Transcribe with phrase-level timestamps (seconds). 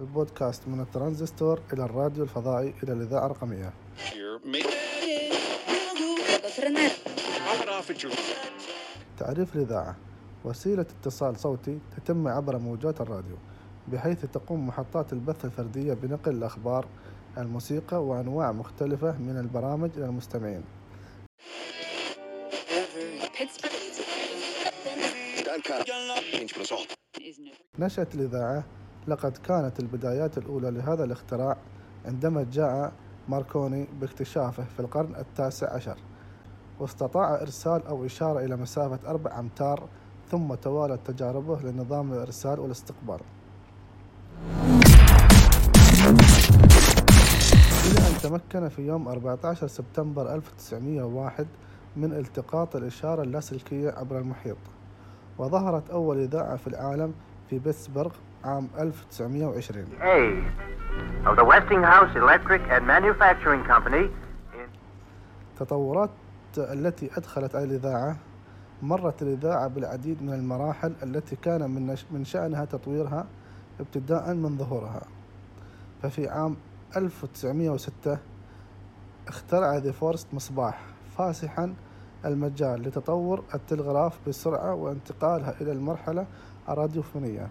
[0.00, 3.72] البودكاست من الترانزستور إلى الراديو الفضائي إلى الإذاعة الرقمية.
[9.18, 9.96] تعريف الإذاعة.
[10.44, 13.36] وسيلة اتصال صوتي تتم عبر موجات الراديو
[13.88, 16.86] بحيث تقوم محطات البث الفردية بنقل الأخبار
[17.38, 20.64] الموسيقى وأنواع مختلفة من البرامج إلى المستمعين.
[27.78, 28.64] نشأت الإذاعة
[29.08, 31.56] لقد كانت البدايات الأولى لهذا الاختراع
[32.06, 32.92] عندما جاء
[33.28, 35.96] ماركوني باكتشافه في القرن التاسع عشر.
[36.80, 39.88] واستطاع إرسال أو إشارة إلى مسافة أربع أمتار
[40.30, 43.20] ثم توالت تجاربه لنظام الإرسال والاستقبال.
[47.86, 51.46] إلى أن تمكن في يوم 14 سبتمبر 1901
[51.96, 54.56] من التقاط الإشارة اللاسلكية عبر المحيط
[55.38, 57.14] وظهرت أول إذاعة في العالم
[57.50, 58.12] في بيتسبرغ
[58.44, 64.04] عام 1920 A of the Westinghouse Electric and Manufacturing Company
[64.54, 64.68] in
[65.54, 66.10] التطورات
[66.58, 68.16] التي أدخلت على الإذاعة
[68.82, 73.26] مرت الإذاعة بالعديد من المراحل التي كان من من شأنها تطويرها
[73.80, 75.02] ابتداء من ظهورها.
[76.02, 76.56] ففي عام
[76.96, 78.18] 1906
[79.28, 80.80] اخترع ذي فورست مصباح
[81.18, 81.74] فاسحا
[82.24, 86.26] المجال لتطور التلغراف بسرعة وانتقالها إلى المرحلة
[86.68, 87.48] الراديوفونية.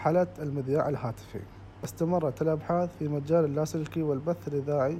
[0.00, 1.40] مرحلة المذياع الهاتفي.
[1.84, 4.98] استمرت الأبحاث في مجال اللاسلكي والبث الإذاعي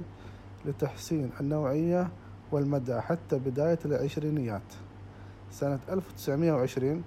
[0.65, 2.07] لتحسين النوعية
[2.51, 4.73] والمدى حتى بداية العشرينيات.
[5.51, 7.03] سنة 1920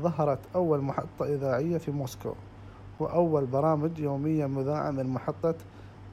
[0.00, 2.34] ظهرت أول محطة إذاعية في موسكو
[3.00, 5.54] وأول برامج يومية مذاعة من محطة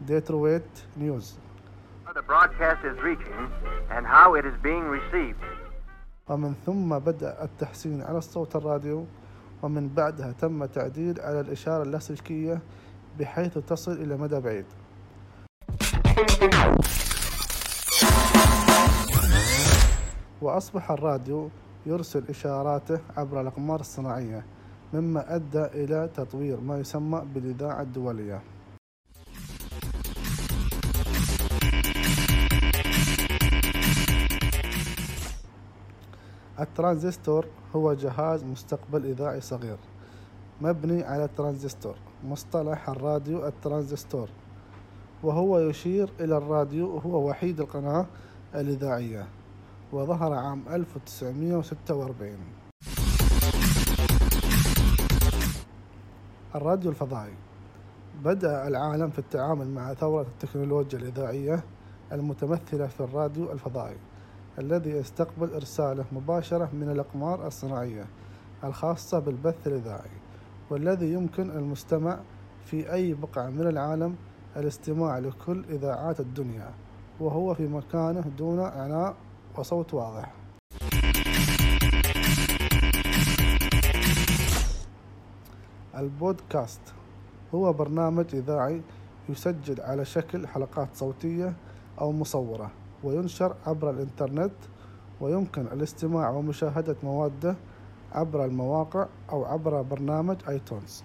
[0.01, 1.39] ديترويت نيوز.
[6.29, 9.05] ومن ثم بدأ التحسين على الصوت الراديو
[9.63, 12.59] ومن بعدها تم تعديل على الإشارة اللاسلكية
[13.19, 14.65] بحيث تصل إلى مدى بعيد.
[20.41, 21.49] وأصبح الراديو
[21.85, 24.45] يرسل إشاراته عبر الأقمار الصناعية
[24.93, 28.41] مما أدى إلى تطوير ما يسمى بالإذاعة الدولية.
[36.65, 37.45] الترانزستور
[37.75, 39.77] هو جهاز مستقبل إذاعي صغير
[40.61, 44.29] مبني على الترانزستور مصطلح الراديو الترانزستور
[45.23, 48.05] وهو يشير إلى الراديو وهو وحيد القناة
[48.55, 49.27] الإذاعية
[49.91, 52.37] وظهر عام 1946
[56.55, 57.33] الراديو الفضائي.
[58.23, 61.63] بدأ العالم في التعامل مع ثورة التكنولوجيا الإذاعية
[62.11, 63.97] المتمثلة في الراديو الفضائي.
[64.59, 68.05] الذي يستقبل إرساله مباشرة من الأقمار الصناعية
[68.63, 70.09] الخاصة بالبث الإذاعي
[70.69, 72.19] والذي يمكن المستمع
[72.65, 74.15] في أي بقعة من العالم
[74.57, 76.71] الاستماع لكل إذاعات الدنيا
[77.19, 79.15] وهو في مكانه دون عناء
[79.57, 80.33] وصوت واضح.
[85.97, 86.81] البودكاست
[87.55, 88.81] هو برنامج إذاعي
[89.29, 91.53] يسجل على شكل حلقات صوتية
[92.01, 92.71] أو مصورة.
[93.05, 94.53] وينشر عبر الإنترنت
[95.21, 97.55] ويمكن الاستماع ومشاهدة مواده
[98.11, 101.03] عبر المواقع أو عبر برنامج آيتونز.